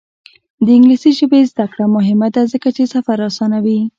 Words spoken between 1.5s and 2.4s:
زده کړه مهمه